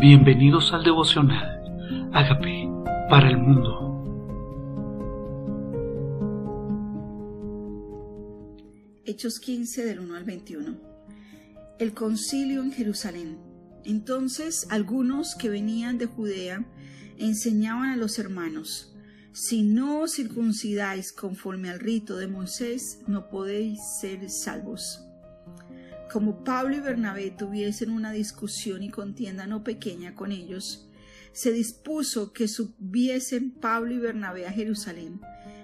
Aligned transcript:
Bienvenidos 0.00 0.72
al 0.72 0.82
devocional. 0.82 1.60
Hágame 2.14 2.66
para 3.10 3.28
el 3.28 3.36
mundo. 3.36 4.02
Hechos 9.04 9.38
15 9.40 9.84
del 9.84 10.00
1 10.00 10.14
al 10.14 10.24
21. 10.24 10.74
El 11.78 11.92
concilio 11.92 12.62
en 12.62 12.72
Jerusalén. 12.72 13.36
Entonces 13.84 14.66
algunos 14.70 15.34
que 15.34 15.50
venían 15.50 15.98
de 15.98 16.06
Judea 16.06 16.64
enseñaban 17.18 17.90
a 17.90 17.96
los 17.96 18.18
hermanos, 18.18 18.96
si 19.32 19.62
no 19.62 20.00
os 20.00 20.14
circuncidáis 20.14 21.12
conforme 21.12 21.68
al 21.68 21.78
rito 21.78 22.16
de 22.16 22.26
Moisés, 22.26 23.02
no 23.06 23.28
podéis 23.28 23.80
ser 24.00 24.30
salvos 24.30 25.09
como 26.10 26.42
Pablo 26.42 26.76
y 26.76 26.80
Bernabé 26.80 27.30
tuviesen 27.30 27.90
una 27.90 28.10
discusión 28.10 28.82
y 28.82 28.90
contienda 28.90 29.46
no 29.46 29.62
pequeña 29.62 30.14
con 30.14 30.32
ellos, 30.32 30.88
se 31.32 31.52
dispuso 31.52 32.32
que 32.32 32.48
subiesen 32.48 33.52
Pablo 33.52 33.94
y 33.94 33.98
Bernabé 33.98 34.46
a 34.46 34.52
Jerusalén, 34.52 35.20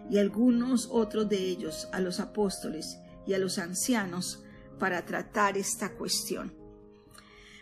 y 0.09 0.19
algunos 0.19 0.89
otros 0.93 1.29
de 1.29 1.39
ellos 1.39 1.89
a 1.93 2.01
los 2.01 2.21
apóstoles 2.21 2.99
y 3.27 3.35
a 3.35 3.39
los 3.39 3.59
ancianos 3.59 4.45
para 4.79 5.05
tratar 5.05 5.59
esta 5.59 5.97
cuestión. 5.97 6.55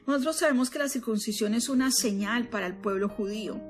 Nosotros 0.06 0.36
sabemos 0.36 0.68
que 0.68 0.78
la 0.78 0.90
circuncisión 0.90 1.54
es 1.54 1.70
una 1.70 1.90
señal 1.90 2.50
para 2.50 2.66
el 2.66 2.76
pueblo 2.76 3.08
judío, 3.08 3.62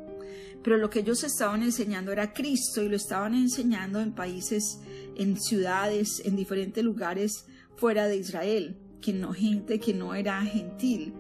pero 0.65 0.77
lo 0.77 0.91
que 0.91 1.01
ellos 1.01 1.23
estaban 1.23 1.63
enseñando 1.63 2.11
era 2.11 2.33
Cristo 2.33 2.83
y 2.83 2.89
lo 2.89 2.97
estaban 2.97 3.35
enseñando 3.35 4.01
en 4.01 4.13
países, 4.13 4.81
en 5.15 5.41
ciudades, 5.41 6.21
en 6.25 6.35
diferentes 6.35 6.83
lugares 6.83 7.45
fuera 7.77 8.09
de 8.09 8.17
Israel 8.17 8.81
que 9.05 9.13
no 9.13 9.35
gente 9.35 9.79
que 9.79 9.93
no 9.93 10.15
era 10.15 10.41
gentil. 10.43 11.13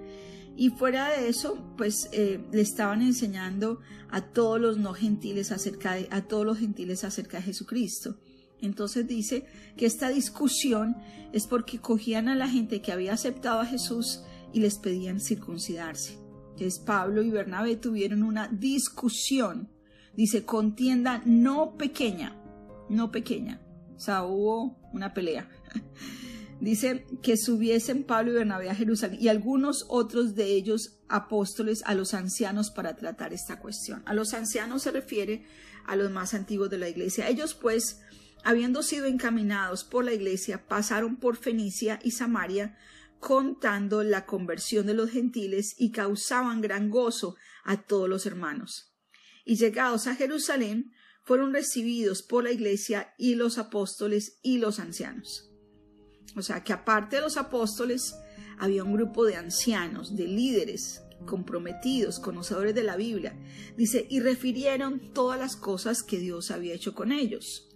Y 0.56 0.70
fuera 0.70 1.10
de 1.10 1.28
eso, 1.28 1.58
pues 1.76 2.08
eh, 2.12 2.40
le 2.50 2.62
estaban 2.62 3.02
enseñando 3.02 3.80
a 4.08 4.22
todos 4.22 4.58
los 4.58 4.78
no 4.78 4.94
gentiles 4.94 5.52
acerca 5.52 5.94
de, 5.94 6.08
a 6.10 6.22
todos 6.22 6.46
los 6.46 6.58
gentiles 6.58 7.04
acerca 7.04 7.36
de 7.36 7.42
Jesucristo. 7.42 8.16
Entonces 8.62 9.06
dice 9.06 9.44
que 9.76 9.84
esta 9.84 10.08
discusión 10.08 10.96
es 11.32 11.46
porque 11.46 11.78
cogían 11.78 12.28
a 12.28 12.34
la 12.34 12.48
gente 12.48 12.80
que 12.80 12.92
había 12.92 13.12
aceptado 13.12 13.60
a 13.60 13.66
Jesús 13.66 14.22
y 14.54 14.60
les 14.60 14.78
pedían 14.78 15.20
circuncidarse. 15.20 16.18
Entonces 16.52 16.78
Pablo 16.78 17.22
y 17.22 17.30
Bernabé 17.30 17.76
tuvieron 17.76 18.22
una 18.22 18.48
discusión, 18.48 19.68
dice 20.16 20.44
contienda 20.44 21.20
no 21.26 21.76
pequeña, 21.76 22.40
no 22.88 23.10
pequeña, 23.10 23.60
o 23.94 24.00
sea, 24.00 24.24
hubo 24.24 24.78
una 24.92 25.12
pelea. 25.12 25.50
Dice 26.60 27.06
que 27.22 27.36
subiesen 27.36 28.04
Pablo 28.04 28.32
y 28.32 28.34
Bernabé 28.34 28.70
a 28.70 28.74
Jerusalén 28.74 29.18
y 29.20 29.28
algunos 29.28 29.86
otros 29.88 30.34
de 30.34 30.46
ellos 30.46 30.98
apóstoles 31.08 31.82
a 31.86 31.94
los 31.94 32.14
ancianos 32.14 32.70
para 32.70 32.96
tratar 32.96 33.32
esta 33.32 33.58
cuestión. 33.58 34.02
A 34.06 34.14
los 34.14 34.34
ancianos 34.34 34.82
se 34.82 34.90
refiere 34.90 35.46
a 35.86 35.96
los 35.96 36.10
más 36.10 36.34
antiguos 36.34 36.70
de 36.70 36.78
la 36.78 36.88
iglesia. 36.88 37.28
Ellos 37.28 37.54
pues, 37.54 38.00
habiendo 38.42 38.82
sido 38.82 39.06
encaminados 39.06 39.84
por 39.84 40.04
la 40.04 40.12
iglesia, 40.12 40.66
pasaron 40.66 41.16
por 41.16 41.36
Fenicia 41.36 41.98
y 42.02 42.12
Samaria 42.12 42.76
contando 43.20 44.02
la 44.02 44.26
conversión 44.26 44.86
de 44.86 44.94
los 44.94 45.10
gentiles 45.10 45.74
y 45.78 45.92
causaban 45.92 46.60
gran 46.60 46.90
gozo 46.90 47.36
a 47.64 47.82
todos 47.82 48.08
los 48.08 48.26
hermanos. 48.26 48.94
Y 49.44 49.56
llegados 49.56 50.06
a 50.06 50.14
Jerusalén, 50.14 50.92
fueron 51.22 51.54
recibidos 51.54 52.22
por 52.22 52.44
la 52.44 52.52
iglesia 52.52 53.14
y 53.16 53.34
los 53.34 53.56
apóstoles 53.56 54.38
y 54.42 54.58
los 54.58 54.78
ancianos. 54.78 55.53
O 56.36 56.42
sea 56.42 56.62
que 56.62 56.72
aparte 56.72 57.16
de 57.16 57.22
los 57.22 57.36
apóstoles, 57.36 58.16
había 58.58 58.84
un 58.84 58.94
grupo 58.94 59.24
de 59.24 59.36
ancianos, 59.36 60.16
de 60.16 60.26
líderes 60.26 61.02
comprometidos, 61.26 62.20
conocedores 62.20 62.74
de 62.74 62.84
la 62.84 62.96
Biblia. 62.96 63.34
Dice, 63.76 64.06
y 64.08 64.20
refirieron 64.20 65.12
todas 65.12 65.38
las 65.38 65.56
cosas 65.56 66.02
que 66.02 66.18
Dios 66.18 66.50
había 66.50 66.74
hecho 66.74 66.94
con 66.94 67.12
ellos. 67.12 67.68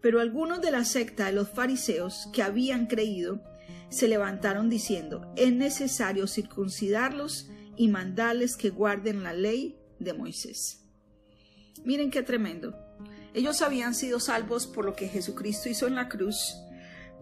Pero 0.00 0.20
algunos 0.20 0.60
de 0.60 0.70
la 0.70 0.84
secta 0.84 1.26
de 1.26 1.32
los 1.32 1.50
fariseos 1.50 2.28
que 2.32 2.42
habían 2.42 2.86
creído 2.86 3.42
se 3.90 4.08
levantaron 4.08 4.70
diciendo, 4.70 5.32
es 5.36 5.52
necesario 5.52 6.26
circuncidarlos 6.26 7.50
y 7.76 7.88
mandarles 7.88 8.56
que 8.56 8.70
guarden 8.70 9.22
la 9.22 9.32
ley 9.32 9.78
de 9.98 10.12
Moisés. 10.12 10.84
Miren 11.84 12.10
qué 12.10 12.22
tremendo. 12.22 12.76
Ellos 13.34 13.62
habían 13.62 13.94
sido 13.94 14.20
salvos 14.20 14.66
por 14.66 14.84
lo 14.84 14.94
que 14.94 15.08
Jesucristo 15.08 15.68
hizo 15.68 15.86
en 15.86 15.94
la 15.94 16.08
cruz, 16.08 16.56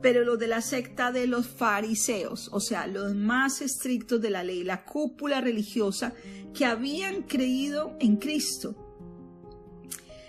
pero 0.00 0.24
los 0.24 0.38
de 0.38 0.46
la 0.46 0.60
secta 0.60 1.12
de 1.12 1.26
los 1.26 1.46
fariseos, 1.46 2.48
o 2.52 2.60
sea, 2.60 2.86
los 2.86 3.14
más 3.14 3.60
estrictos 3.60 4.20
de 4.20 4.30
la 4.30 4.44
ley, 4.44 4.62
la 4.64 4.84
cúpula 4.84 5.40
religiosa, 5.40 6.14
que 6.54 6.64
habían 6.64 7.22
creído 7.22 7.96
en 8.00 8.16
Cristo. 8.16 8.84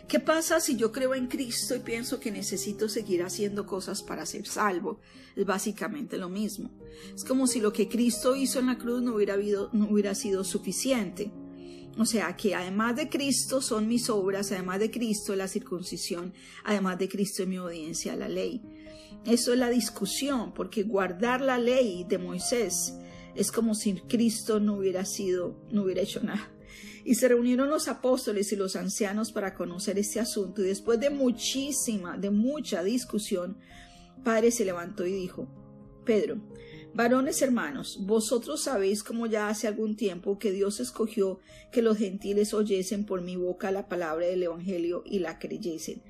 ¿Qué 0.08 0.20
pasa 0.20 0.60
si 0.60 0.76
yo 0.76 0.92
creo 0.92 1.14
en 1.14 1.28
Cristo 1.28 1.76
y 1.76 1.80
pienso 1.80 2.20
que 2.20 2.32
necesito 2.32 2.90
seguir 2.90 3.22
haciendo 3.22 3.68
cosas 3.68 4.02
para 4.02 4.26
ser 4.26 4.48
salvo? 4.48 5.00
Es 5.36 5.46
básicamente 5.46 6.18
lo 6.18 6.30
mismo. 6.30 6.72
Es 7.14 7.24
como 7.24 7.46
si 7.46 7.62
lo 7.62 7.72
que 7.72 7.88
Cristo 7.88 8.36
hizo 8.36 8.58
en 8.58 8.66
la 8.66 8.80
cruz 8.80 9.04
no 9.04 9.14
hubiera, 9.14 9.38
no 9.38 9.88
hubiera 9.88 10.16
sido 10.16 10.44
suficiente. 10.44 11.32
O 11.98 12.06
sea 12.06 12.36
que 12.38 12.56
además 12.56 12.96
de 12.96 13.10
Cristo 13.10 13.62
son 13.62 13.88
mis 13.88 14.10
obras, 14.10 14.52
además 14.52 14.80
de 14.80 14.92
Cristo 14.92 15.36
la 15.36 15.48
circuncisión, 15.48 16.34
además 16.64 16.98
de 16.98 17.10
Cristo 17.10 17.46
mi 17.46 17.58
obediencia 17.58 18.14
a 18.14 18.16
la 18.16 18.30
ley. 18.30 18.62
Eso 19.26 19.52
es 19.52 19.60
la 19.60 19.70
discusión, 19.70 20.54
porque 20.54 20.84
guardar 20.84 21.42
la 21.42 21.58
ley 21.58 22.06
de 22.08 22.18
Moisés 22.18 22.94
es 23.36 23.52
como 23.52 23.76
si 23.76 23.94
Cristo 23.94 24.60
no 24.60 24.76
hubiera 24.76 25.06
sido, 25.06 25.56
no 25.72 25.84
hubiera 25.84 26.02
hecho 26.02 26.22
nada. 26.24 26.52
Y 27.04 27.16
se 27.16 27.28
reunieron 27.28 27.70
los 27.70 27.88
apóstoles 27.88 28.52
y 28.52 28.56
los 28.56 28.76
ancianos 28.76 29.32
para 29.32 29.56
conocer 29.56 29.98
este 29.98 30.20
asunto 30.20 30.62
y 30.62 30.68
después 30.68 31.00
de 31.00 31.10
muchísima, 31.10 32.18
de 32.18 32.30
mucha 32.30 32.84
discusión, 32.84 33.58
Padre 34.24 34.52
se 34.52 34.66
levantó 34.66 35.06
y 35.06 35.14
dijo, 35.14 35.48
Pedro, 36.06 36.42
varones 36.94 37.42
hermanos, 37.42 38.00
vosotros 38.02 38.64
sabéis 38.64 39.04
como 39.04 39.28
ya 39.28 39.50
hace 39.50 39.68
algún 39.68 39.96
tiempo 39.96 40.40
que 40.40 40.52
Dios 40.52 40.80
escogió 40.80 41.40
que 41.72 41.82
los 41.82 41.98
gentiles 41.98 42.54
oyesen 42.54 43.06
por 43.06 43.22
mi 43.22 43.36
boca 43.36 43.72
la 43.72 43.88
palabra 43.88 44.28
del 44.28 44.44
Evangelio 44.44 45.04
y 45.06 45.20
la 45.20 45.40
creyesen. 45.40 46.02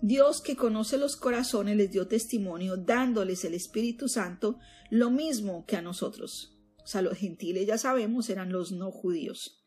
Dios 0.00 0.42
que 0.42 0.56
conoce 0.56 0.98
los 0.98 1.16
corazones 1.16 1.76
les 1.76 1.90
dio 1.90 2.06
testimonio 2.06 2.76
dándoles 2.76 3.44
el 3.44 3.54
Espíritu 3.54 4.08
Santo 4.08 4.58
lo 4.90 5.10
mismo 5.10 5.64
que 5.66 5.76
a 5.76 5.82
nosotros. 5.82 6.58
O 6.82 6.86
sea, 6.86 7.00
los 7.00 7.16
gentiles 7.16 7.66
ya 7.66 7.78
sabemos 7.78 8.28
eran 8.28 8.52
los 8.52 8.72
no 8.72 8.90
judíos. 8.90 9.64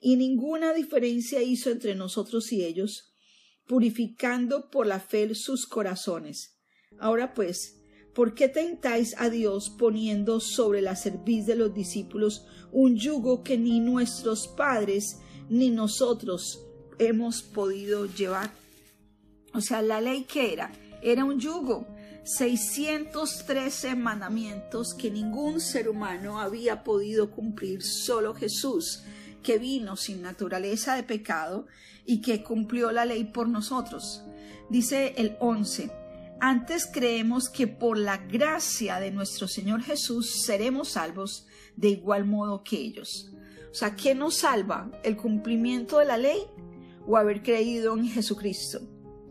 Y 0.00 0.16
ninguna 0.16 0.74
diferencia 0.74 1.42
hizo 1.42 1.70
entre 1.70 1.94
nosotros 1.94 2.52
y 2.52 2.64
ellos, 2.64 3.14
purificando 3.66 4.70
por 4.70 4.86
la 4.86 5.00
fe 5.00 5.34
sus 5.34 5.66
corazones. 5.66 6.58
Ahora 6.98 7.34
pues, 7.34 7.75
¿por 8.16 8.32
qué 8.32 8.48
tentáis 8.48 9.14
a 9.18 9.28
Dios 9.28 9.68
poniendo 9.68 10.40
sobre 10.40 10.80
la 10.80 10.96
cerviz 10.96 11.44
de 11.44 11.54
los 11.54 11.74
discípulos 11.74 12.46
un 12.72 12.96
yugo 12.96 13.42
que 13.42 13.58
ni 13.58 13.78
nuestros 13.78 14.48
padres 14.48 15.18
ni 15.50 15.68
nosotros 15.68 16.62
hemos 16.98 17.42
podido 17.42 18.06
llevar? 18.06 18.50
O 19.52 19.60
sea, 19.60 19.82
la 19.82 20.00
ley 20.00 20.24
que 20.24 20.54
era, 20.54 20.72
era 21.02 21.26
un 21.26 21.38
yugo, 21.38 21.86
613 22.24 23.94
mandamientos 23.96 24.94
que 24.94 25.10
ningún 25.10 25.60
ser 25.60 25.86
humano 25.86 26.40
había 26.40 26.84
podido 26.84 27.30
cumplir, 27.30 27.82
solo 27.82 28.34
Jesús, 28.34 29.02
que 29.42 29.58
vino 29.58 29.94
sin 29.94 30.22
naturaleza 30.22 30.96
de 30.96 31.02
pecado 31.02 31.66
y 32.06 32.22
que 32.22 32.42
cumplió 32.42 32.92
la 32.92 33.04
ley 33.04 33.24
por 33.24 33.46
nosotros. 33.46 34.24
Dice 34.70 35.12
el 35.18 35.36
11, 35.38 36.05
antes 36.40 36.86
creemos 36.86 37.48
que 37.48 37.66
por 37.66 37.98
la 37.98 38.18
gracia 38.18 39.00
de 39.00 39.10
nuestro 39.10 39.48
Señor 39.48 39.82
Jesús 39.82 40.44
seremos 40.44 40.90
salvos 40.90 41.46
de 41.76 41.88
igual 41.88 42.24
modo 42.24 42.62
que 42.62 42.78
ellos. 42.78 43.32
O 43.70 43.74
sea, 43.74 43.94
¿qué 43.94 44.14
nos 44.14 44.36
salva? 44.36 44.90
¿El 45.02 45.16
cumplimiento 45.16 45.98
de 45.98 46.06
la 46.06 46.16
ley 46.16 46.40
o 47.06 47.16
haber 47.16 47.42
creído 47.42 47.96
en 47.96 48.08
Jesucristo? 48.08 48.80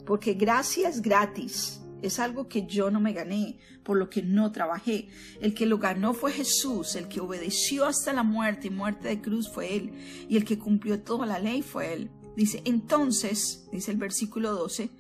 porque 0.06 0.34
gracia 0.34 0.88
es 0.88 1.02
gratis. 1.02 1.82
Es 2.02 2.20
algo 2.20 2.48
que 2.48 2.68
yo 2.68 2.92
no 2.92 3.00
me 3.00 3.14
gané, 3.14 3.58
por 3.84 3.98
lo 3.98 4.10
que 4.10 4.22
no 4.22 4.52
trabajé. 4.52 5.08
El 5.42 5.54
que 5.54 5.66
lo 5.66 5.80
ganó 5.80 6.14
fue 6.14 6.32
Jesús, 6.32 6.96
el 6.96 7.08
que 7.08 7.20
obedeció 7.20 7.86
hasta 7.86 8.14
la 8.14 8.24
muerte 8.24 8.68
y 8.68 8.70
muerte 8.70 9.08
de 9.08 9.22
cruz 9.22 9.50
fue 9.52 9.76
Él, 9.76 9.94
y 10.30 10.38
el 10.38 10.46
que 10.46 10.60
cumplió 10.60 11.02
toda 11.02 11.26
la 11.26 11.40
ley 11.40 11.64
fue 11.64 11.94
Él. 11.94 12.12
Dice, 12.36 12.62
entonces, 12.66 13.68
dice 13.72 13.92
el 13.92 13.98
versículo 13.98 14.52
12, 14.52 14.92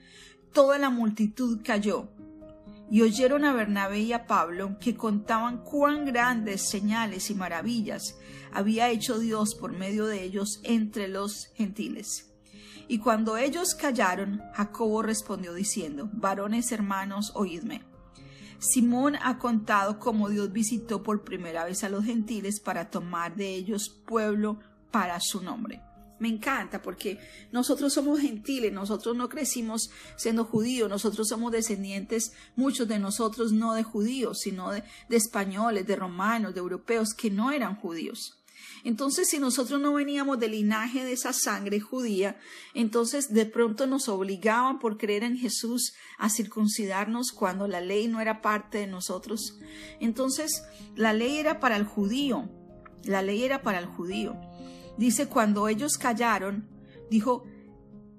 toda 0.55 0.77
la 0.79 0.89
multitud 0.89 1.59
cayó 1.65 2.07
y 2.89 3.01
oyeron 3.01 3.43
a 3.43 3.51
Bernabé 3.51 3.99
y 3.99 4.13
a 4.13 4.25
Pablo 4.25 4.77
que 4.79 4.95
contaban 4.95 5.57
cuán 5.65 6.05
grandes 6.05 6.61
señales 6.61 7.29
y 7.29 7.35
maravillas 7.35 8.17
había 8.53 8.89
hecho 8.89 9.19
Dios 9.19 9.53
por 9.53 9.73
medio 9.73 10.05
de 10.05 10.23
ellos 10.23 10.61
entre 10.63 11.09
los 11.09 11.47
gentiles. 11.55 12.31
Y 12.87 12.99
cuando 12.99 13.35
ellos 13.35 13.75
callaron, 13.75 14.43
Jacobo 14.53 15.01
respondió 15.01 15.53
diciendo, 15.53 16.09
varones 16.13 16.71
hermanos, 16.71 17.33
oídme. 17.35 17.83
Simón 18.57 19.17
ha 19.21 19.37
contado 19.39 19.99
cómo 19.99 20.29
Dios 20.29 20.53
visitó 20.53 21.03
por 21.03 21.25
primera 21.25 21.65
vez 21.65 21.83
a 21.83 21.89
los 21.89 22.05
gentiles 22.05 22.61
para 22.61 22.89
tomar 22.89 23.35
de 23.35 23.55
ellos 23.55 23.89
pueblo 23.89 24.59
para 24.89 25.19
su 25.19 25.43
nombre. 25.43 25.81
Me 26.17 26.29
encanta 26.29 26.81
porque 26.81 27.19
nosotros 27.51 27.93
somos 27.93 28.21
gentiles, 28.21 28.71
nosotros 28.71 29.17
no 29.17 29.27
crecimos 29.27 29.89
siendo 30.15 30.45
judíos, 30.45 30.89
nosotros 30.89 31.27
somos 31.27 31.51
descendientes, 31.51 32.31
muchos 32.55 32.87
de 32.87 32.99
nosotros 32.99 33.51
no 33.51 33.73
de 33.73 33.83
judíos, 33.83 34.39
sino 34.39 34.71
de, 34.71 34.83
españoles, 35.09 35.85
de 35.85 35.95
romanos, 35.97 36.53
de 36.53 36.61
europeos 36.61 37.13
que 37.13 37.29
no 37.29 37.51
eran 37.51 37.75
judíos. 37.75 38.39
Entonces, 38.85 39.29
si 39.29 39.39
nosotros 39.39 39.81
no 39.81 39.93
veníamos 39.93 40.39
del 40.39 40.51
linaje 40.51 41.03
de 41.03 41.11
esa 41.11 41.33
sangre 41.33 41.79
judía, 41.79 42.37
entonces 42.73 43.33
de 43.33 43.45
pronto 43.45 43.85
nos 43.85 44.07
obligaban 44.07 44.79
por 44.79 44.97
creer 44.97 45.23
en 45.23 45.37
Jesús 45.37 45.93
a 46.17 46.29
circuncidarnos 46.29 47.31
cuando 47.31 47.67
la 47.67 47.81
ley 47.81 48.07
no 48.07 48.21
era 48.21 48.41
parte 48.41 48.77
de 48.77 48.87
nosotros. 48.87 49.59
Entonces, 49.99 50.63
la 50.95 51.13
ley 51.13 51.39
era 51.39 51.59
para 51.59 51.75
el 51.75 51.83
judío, 51.83 52.47
la 53.03 53.21
ley 53.21 53.43
era 53.43 53.63
para 53.63 53.79
el 53.79 53.85
judío. 53.85 54.39
Dice, 54.97 55.27
cuando 55.27 55.67
ellos 55.67 55.97
callaron, 55.97 56.67
dijo 57.09 57.43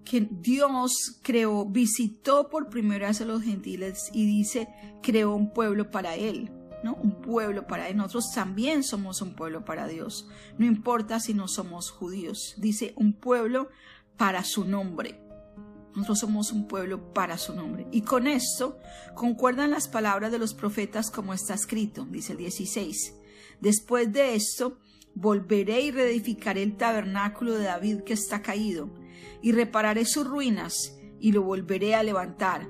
que 0.04 0.28
Dios 0.30 1.18
creó, 1.22 1.64
visitó 1.64 2.48
por 2.48 2.68
primera 2.68 3.08
vez 3.08 3.20
a 3.20 3.24
los 3.24 3.42
gentiles 3.42 4.10
y 4.12 4.26
dice, 4.26 4.68
creó 5.02 5.34
un 5.34 5.52
pueblo 5.52 5.90
para 5.90 6.14
él. 6.14 6.52
¿no? 6.82 6.94
Un 6.94 7.20
pueblo 7.20 7.66
para 7.66 7.88
él. 7.88 7.96
Nosotros 7.96 8.30
también 8.32 8.84
somos 8.84 9.20
un 9.20 9.34
pueblo 9.34 9.64
para 9.64 9.88
Dios. 9.88 10.28
No 10.58 10.66
importa 10.66 11.18
si 11.18 11.34
no 11.34 11.48
somos 11.48 11.90
judíos. 11.90 12.54
Dice 12.58 12.92
un 12.96 13.12
pueblo 13.12 13.68
para 14.16 14.44
su 14.44 14.64
nombre. 14.64 15.20
Nosotros 15.96 16.20
somos 16.20 16.52
un 16.52 16.68
pueblo 16.68 17.12
para 17.12 17.38
su 17.38 17.54
nombre. 17.54 17.86
Y 17.90 18.02
con 18.02 18.26
esto 18.26 18.78
concuerdan 19.14 19.70
las 19.70 19.88
palabras 19.88 20.30
de 20.30 20.38
los 20.38 20.52
profetas 20.52 21.10
como 21.10 21.32
está 21.32 21.54
escrito, 21.54 22.04
dice 22.04 22.32
el 22.32 22.38
16. 22.38 23.14
Después 23.60 24.12
de 24.12 24.34
esto, 24.34 24.78
volveré 25.16 25.80
y 25.80 25.90
reedificaré 25.90 26.62
el 26.62 26.76
tabernáculo 26.76 27.54
de 27.54 27.64
David 27.64 28.02
que 28.02 28.12
está 28.12 28.42
caído, 28.42 28.90
y 29.42 29.52
repararé 29.52 30.04
sus 30.04 30.26
ruinas, 30.26 30.98
y 31.18 31.32
lo 31.32 31.42
volveré 31.42 31.94
a 31.94 32.02
levantar, 32.02 32.68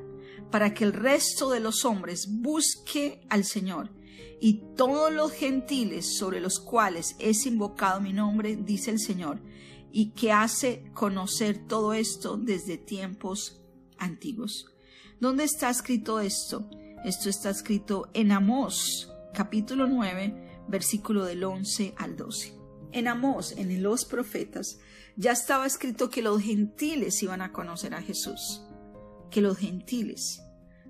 para 0.51 0.73
que 0.73 0.85
el 0.85 0.93
resto 0.93 1.51
de 1.51 1.59
los 1.59 1.85
hombres 1.85 2.29
busque 2.31 3.27
al 3.29 3.45
Señor, 3.45 3.91
y 4.41 4.63
todos 4.77 5.13
los 5.13 5.33
gentiles 5.33 6.17
sobre 6.17 6.41
los 6.41 6.61
cuales 6.61 7.17
es 7.19 7.47
invocado 7.47 8.01
mi 8.01 8.13
nombre, 8.13 8.57
dice 8.57 8.93
el 8.93 9.01
Señor, 9.01 9.41
y 9.91 10.13
que 10.13 10.31
hace 10.31 10.85
conocer 10.95 11.67
todo 11.67 11.95
esto 11.95 12.37
desde 12.37 12.79
tiempos 12.79 13.61
antiguos. 13.99 14.67
¿Dónde 15.19 15.45
está 15.45 15.69
escrito 15.69 16.21
esto? 16.21 16.71
Esto 17.05 17.29
está 17.29 17.51
escrito 17.51 18.09
en 18.15 18.31
Amós, 18.31 19.11
capítulo 19.35 19.89
9, 19.89 20.46
versículo 20.69 21.25
del 21.25 21.45
11 21.45 21.95
al 21.97 22.17
12. 22.17 22.55
En 22.93 23.09
Amós, 23.09 23.53
en 23.57 23.83
los 23.83 24.05
profetas, 24.05 24.79
ya 25.17 25.33
estaba 25.33 25.67
escrito 25.67 26.11
que 26.11 26.23
los 26.23 26.43
gentiles 26.43 27.23
iban 27.23 27.43
a 27.43 27.53
conocer 27.53 27.95
a 27.95 28.03
Jesús. 28.03 28.63
Que 29.31 29.41
los 29.41 29.59
gentiles, 29.59 30.43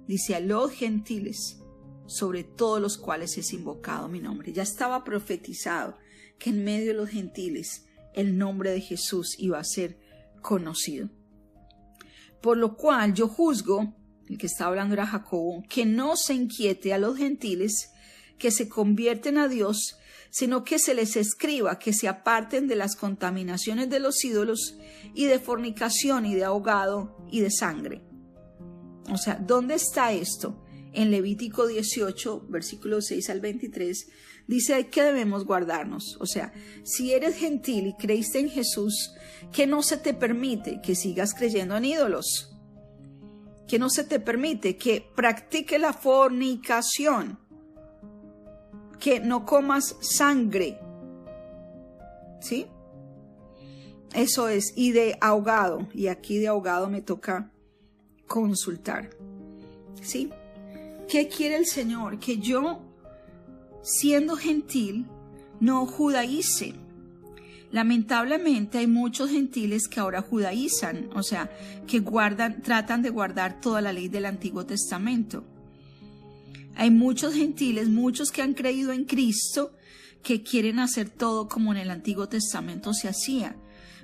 dice 0.07 0.35
a 0.35 0.41
los 0.41 0.71
gentiles, 0.73 1.61
sobre 2.07 2.45
todos 2.45 2.81
los 2.81 2.97
cuales 2.97 3.37
es 3.39 3.53
invocado 3.53 4.09
mi 4.09 4.21
nombre. 4.21 4.53
Ya 4.53 4.63
estaba 4.63 5.05
profetizado 5.05 5.97
que 6.39 6.51
en 6.51 6.65
medio 6.65 6.89
de 6.89 6.95
los 6.95 7.09
gentiles 7.09 7.87
el 8.15 8.39
nombre 8.39 8.71
de 8.71 8.81
Jesús 8.81 9.37
iba 9.39 9.59
a 9.59 9.65
ser 9.65 9.99
conocido. 10.43 11.09
Por 12.41 12.57
lo 12.57 12.77
cual 12.77 13.15
yo 13.15 13.29
juzgo, 13.29 13.95
el 14.29 14.39
que 14.39 14.47
está 14.47 14.67
hablando 14.67 14.95
era 14.95 15.07
Jacobo, 15.07 15.63
que 15.69 15.85
no 15.85 16.17
se 16.17 16.35
inquiete 16.35 16.95
a 16.95 16.99
los 16.99 17.17
gentiles 17.17 17.91
que 18.39 18.51
se 18.51 18.69
convierten 18.69 19.39
a 19.39 19.49
Dios, 19.49 19.97
sino 20.31 20.65
que 20.65 20.79
se 20.79 20.95
les 20.95 21.17
escriba 21.17 21.79
que 21.79 21.93
se 21.93 22.09
aparten 22.09 22.69
de 22.69 22.77
las 22.77 22.97
contaminaciones 22.97 23.89
de 23.89 24.01
los 24.01 24.23
ídolos 24.25 24.77
y 25.15 25.25
de 25.25 25.39
fornicación 25.39 26.27
y 26.27 26.35
de 26.35 26.45
ahogado 26.45 27.17
y 27.31 27.41
de 27.41 27.51
sangre. 27.51 28.03
O 29.11 29.17
sea, 29.17 29.37
¿dónde 29.37 29.75
está 29.75 30.13
esto? 30.13 30.63
En 30.93 31.11
Levítico 31.11 31.67
18, 31.67 32.47
versículos 32.49 33.07
6 33.07 33.31
al 33.31 33.41
23, 33.41 34.09
dice 34.47 34.89
que 34.89 35.03
debemos 35.03 35.45
guardarnos. 35.45 36.17
O 36.21 36.27
sea, 36.27 36.53
si 36.85 37.13
eres 37.13 37.37
gentil 37.37 37.87
y 37.87 37.97
creíste 37.97 38.39
en 38.39 38.49
Jesús, 38.49 39.15
que 39.53 39.67
no 39.67 39.83
se 39.83 39.97
te 39.97 40.15
permite 40.15 40.81
que 40.83 40.95
sigas 40.95 41.35
creyendo 41.35 41.77
en 41.77 41.85
ídolos. 41.85 42.53
Que 43.69 43.79
no 43.79 43.91
se 43.91 44.05
te 44.05 44.21
permite 44.21 44.77
que 44.77 45.05
practique 45.15 45.79
la 45.79 45.93
fornicación 45.93 47.46
que 48.99 49.21
no 49.21 49.45
comas 49.45 49.97
sangre. 50.01 50.79
¿Sí? 52.41 52.67
Eso 54.15 54.49
es, 54.49 54.73
y 54.77 54.93
de 54.93 55.19
ahogado, 55.21 55.89
y 55.93 56.07
aquí 56.07 56.39
de 56.39 56.49
ahogado 56.49 56.89
me 56.89 57.03
toca 57.03 57.51
consultar. 58.27 59.11
¿Sí? 60.01 60.31
¿Qué 61.09 61.29
quiere 61.29 61.57
el 61.57 61.67
Señor? 61.67 62.19
Que 62.19 62.39
yo, 62.39 62.81
siendo 63.83 64.37
gentil, 64.37 65.07
no 65.61 65.87
judaice. 65.87 66.75
Lamentablemente 67.71 68.79
hay 68.79 68.87
muchos 68.87 69.31
gentiles 69.31 69.89
que 69.89 70.01
ahora 70.01 70.23
judaizan, 70.23 71.11
o 71.15 71.23
sea, 71.23 71.51
que 71.87 71.99
guardan, 71.99 72.63
tratan 72.63 73.03
de 73.03 73.11
guardar 73.11 73.61
toda 73.61 73.81
la 73.81 73.93
ley 73.93 74.09
del 74.09 74.25
Antiguo 74.25 74.65
Testamento. 74.65 75.45
Hay 76.77 76.91
muchos 76.91 77.35
gentiles, 77.35 77.89
muchos 77.89 78.31
que 78.31 78.43
han 78.43 78.55
creído 78.55 78.93
en 78.93 79.05
Cristo, 79.05 79.73
que 80.23 80.43
quieren 80.43 80.79
hacer 80.79 81.09
todo 81.09 81.49
como 81.49 81.73
en 81.73 81.79
el 81.79 81.91
Antiguo 81.91 82.29
Testamento 82.29 82.93
se 82.93 83.09
hacía, 83.09 83.57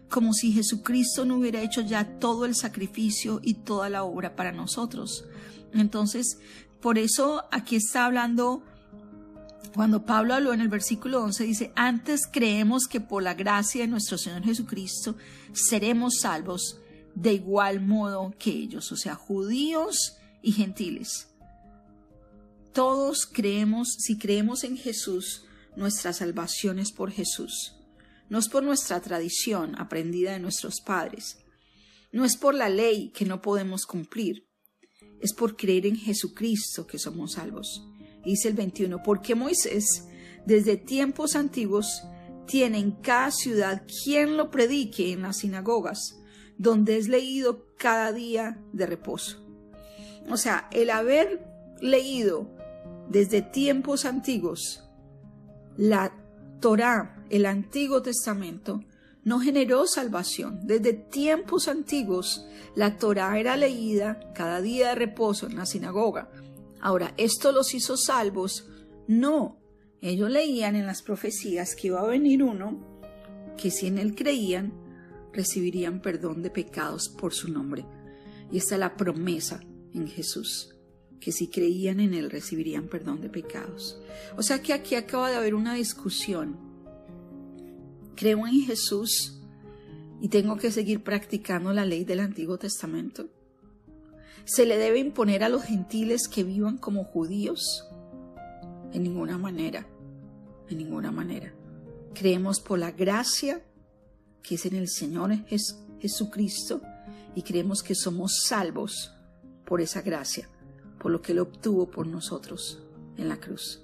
como 0.09 0.33
si 0.33 0.53
Jesucristo 0.53 1.25
no 1.25 1.37
hubiera 1.37 1.61
hecho 1.61 1.83
ya 1.83 2.19
todo 2.19 2.45
el 2.45 2.55
sacrificio 2.55 3.41
y 3.43 3.55
toda 3.55 3.91
la 3.91 4.05
obra 4.05 4.37
para 4.37 4.53
nosotros. 4.53 5.25
Entonces, 5.75 6.39
por 6.81 6.97
eso 6.97 7.45
aquí 7.51 7.77
está 7.77 8.07
hablando, 8.07 8.63
cuando 9.75 10.05
Pablo 10.07 10.35
habló 10.35 10.53
en 10.53 10.61
el 10.61 10.69
versículo 10.69 11.23
11, 11.25 11.45
dice, 11.45 11.73
antes 11.77 12.27
creemos 12.27 12.87
que 12.87 13.01
por 13.01 13.23
la 13.23 13.35
gracia 13.35 13.83
de 13.83 13.89
nuestro 13.89 14.17
Señor 14.17 14.45
Jesucristo 14.45 15.17
seremos 15.53 16.21
salvos 16.21 16.79
de 17.15 17.35
igual 17.35 17.81
modo 17.81 18.33
que 18.39 18.51
ellos, 18.51 18.93
o 18.93 18.97
sea, 18.97 19.15
judíos 19.15 20.17
y 20.41 20.53
gentiles. 20.53 21.32
Todos 22.73 23.27
creemos, 23.27 23.97
si 23.99 24.17
creemos 24.17 24.65
en 24.65 24.79
Jesús, 24.79 25.45
nuestra 25.77 26.15
salvación 26.15 26.79
es 26.79 26.91
por 26.91 27.11
Jesús. 27.11 27.75
No 28.31 28.39
es 28.39 28.49
por 28.49 28.63
nuestra 28.63 28.99
tradición 29.01 29.79
aprendida 29.79 30.33
de 30.33 30.41
nuestros 30.41 30.81
padres. 30.81 31.37
No 32.13 32.25
es 32.25 32.39
por 32.39 32.55
la 32.55 32.71
ley 32.71 33.11
que 33.11 33.27
no 33.27 33.43
podemos 33.43 33.85
cumplir. 33.85 34.49
Es 35.21 35.35
por 35.35 35.55
creer 35.55 35.87
en 35.87 35.97
Jesucristo 35.97 36.87
que 36.87 36.99
somos 36.99 37.33
salvos. 37.33 37.87
Dice 38.25 38.49
el 38.49 38.55
21, 38.55 39.03
porque 39.03 39.35
Moisés, 39.35 40.09
desde 40.47 40.79
tiempos 40.79 41.37
antiguos, 41.37 42.05
tiene 42.47 42.79
en 42.79 42.93
cada 42.93 43.31
ciudad 43.33 43.85
quien 44.03 44.39
lo 44.39 44.51
predique 44.51 45.13
en 45.13 45.23
las 45.23 45.39
sinagogas, 45.39 46.19
donde 46.57 46.97
es 46.97 47.09
leído 47.09 47.67
cada 47.77 48.13
día 48.13 48.63
de 48.73 48.87
reposo. 48.87 49.47
O 50.31 50.39
sea, 50.39 50.69
el 50.73 50.89
haber 50.89 51.45
leído 51.83 52.62
desde 53.09 53.43
tiempos 53.43 54.05
antiguos, 54.05 54.85
la 55.77 56.13
Torá, 56.61 57.25
el 57.31 57.47
Antiguo 57.47 58.03
Testamento, 58.03 58.85
no 59.25 59.41
generó 59.41 59.87
salvación. 59.87 60.61
Desde 60.65 60.93
tiempos 60.93 61.69
antiguos, 61.69 62.47
la 62.75 62.99
Torá 62.99 63.39
era 63.39 63.57
leída 63.57 64.33
cada 64.35 64.61
día 64.61 64.91
de 64.91 64.95
reposo 64.95 65.47
en 65.47 65.57
la 65.57 65.67
sinagoga. 65.67 66.31
Ahora, 66.81 67.15
¿esto 67.17 67.53
los 67.53 67.75
hizo 67.75 67.97
salvos? 67.97 68.69
No. 69.07 69.59
Ellos 70.01 70.31
leían 70.31 70.75
en 70.75 70.87
las 70.87 71.03
profecías 71.03 71.77
que 71.77 71.89
iba 71.89 72.01
a 72.01 72.07
venir 72.07 72.43
uno 72.43 72.91
que 73.57 73.71
si 73.71 73.87
en 73.87 73.99
él 73.99 74.15
creían, 74.15 74.73
recibirían 75.33 76.01
perdón 76.01 76.43
de 76.43 76.51
pecados 76.51 77.09
por 77.09 77.33
su 77.33 77.49
nombre. 77.49 77.85
Y 78.51 78.59
esta 78.59 78.75
es 78.75 78.81
la 78.81 78.97
promesa 78.97 79.61
en 79.93 80.09
Jesús 80.09 80.72
que 81.23 81.31
si 81.31 81.47
creían 81.47 82.01
en 82.01 82.15
Él 82.15 82.31
recibirían 82.31 82.89
perdón 82.89 83.21
de 83.21 83.29
pecados. 83.29 83.97
O 84.37 84.43
sea 84.43 84.61
que 84.61 84.73
aquí 84.73 84.97
acaba 84.97 85.31
de 85.31 85.37
haber 85.37 85.55
una 85.55 85.75
discusión. 85.75 86.57
¿Creo 88.17 88.45
en 88.45 88.63
Jesús 88.63 89.39
y 90.21 90.29
tengo 90.29 90.57
que 90.57 90.73
seguir 90.73 91.05
practicando 91.05 91.73
la 91.73 91.87
ley 91.87 92.05
del 92.05 92.19
Antiguo 92.19 92.59
Testamento? 92.59 93.29
¿Se 94.45 94.67
le 94.67 94.77
debe 94.77 94.99
imponer 94.99 95.45
a 95.45 95.49
los 95.49 95.63
gentiles 95.63 96.27
que 96.27 96.43
vivan 96.43 96.77
como 96.77 97.05
judíos? 97.05 97.87
En 98.93 99.05
ninguna 99.05 99.39
manera, 99.39 99.87
en 100.69 100.79
ninguna 100.79 101.13
manera. 101.13 101.55
Creemos 102.15 102.59
por 102.59 102.81
la 102.81 102.91
gracia 102.91 103.63
que 104.43 104.57
es 104.57 104.67
en 104.67 104.75
el 104.75 104.89
Señor 104.89 105.33
Jesucristo 106.01 106.83
y 107.37 107.43
creemos 107.43 107.85
que 107.85 107.95
somos 107.95 108.43
salvos 108.43 109.13
por 109.65 109.81
esa 109.81 110.03
gracia 110.03 110.49
por 111.03 111.11
lo 111.11 111.21
que 111.21 111.33
Él 111.33 111.41
obtuvo 111.41 111.91
por 111.91 112.07
nosotros 112.07 112.79
en 113.17 113.29
la 113.29 113.41
cruz. 113.41 113.81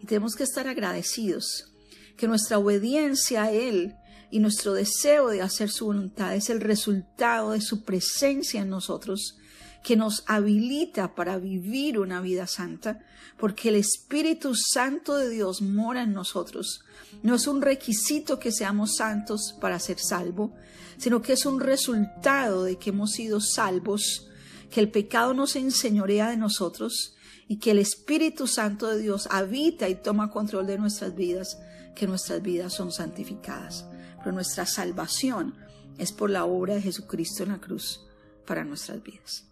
Y 0.00 0.06
tenemos 0.06 0.36
que 0.36 0.44
estar 0.44 0.68
agradecidos 0.68 1.72
que 2.16 2.28
nuestra 2.28 2.58
obediencia 2.58 3.44
a 3.44 3.50
Él 3.50 3.96
y 4.30 4.38
nuestro 4.38 4.72
deseo 4.72 5.28
de 5.28 5.42
hacer 5.42 5.68
su 5.70 5.86
voluntad 5.86 6.36
es 6.36 6.48
el 6.48 6.60
resultado 6.60 7.50
de 7.50 7.60
su 7.60 7.82
presencia 7.82 8.62
en 8.62 8.70
nosotros 8.70 9.36
que 9.82 9.96
nos 9.96 10.22
habilita 10.26 11.14
para 11.14 11.38
vivir 11.38 11.98
una 11.98 12.20
vida 12.20 12.46
santa, 12.46 13.00
porque 13.36 13.70
el 13.70 13.74
Espíritu 13.76 14.54
Santo 14.54 15.16
de 15.16 15.30
Dios 15.30 15.62
mora 15.62 16.02
en 16.02 16.12
nosotros. 16.12 16.84
No 17.22 17.34
es 17.34 17.46
un 17.46 17.62
requisito 17.62 18.38
que 18.38 18.52
seamos 18.52 18.96
santos 18.96 19.56
para 19.60 19.80
ser 19.80 19.98
salvo, 19.98 20.54
sino 20.98 21.22
que 21.22 21.32
es 21.32 21.46
un 21.46 21.58
resultado 21.58 22.62
de 22.62 22.76
que 22.76 22.90
hemos 22.90 23.12
sido 23.12 23.40
salvos, 23.40 24.29
que 24.70 24.80
el 24.80 24.90
pecado 24.90 25.34
nos 25.34 25.56
enseñorea 25.56 26.30
de 26.30 26.36
nosotros 26.36 27.16
y 27.48 27.58
que 27.58 27.72
el 27.72 27.78
Espíritu 27.78 28.46
Santo 28.46 28.86
de 28.86 29.02
Dios 29.02 29.28
habita 29.30 29.88
y 29.88 29.96
toma 29.96 30.30
control 30.30 30.66
de 30.66 30.78
nuestras 30.78 31.14
vidas, 31.14 31.58
que 31.94 32.06
nuestras 32.06 32.40
vidas 32.42 32.72
son 32.72 32.92
santificadas. 32.92 33.86
Pero 34.18 34.32
nuestra 34.32 34.66
salvación 34.66 35.56
es 35.98 36.12
por 36.12 36.30
la 36.30 36.44
obra 36.44 36.74
de 36.74 36.82
Jesucristo 36.82 37.42
en 37.42 37.50
la 37.50 37.60
cruz 37.60 38.06
para 38.46 38.64
nuestras 38.64 39.02
vidas. 39.02 39.44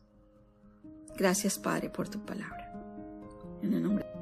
Gracias, 1.17 1.59
Padre, 1.59 1.91
por 1.91 2.09
tu 2.09 2.25
palabra. 2.25 2.73
En 3.63 3.75
el 3.75 3.83
nombre 3.83 4.18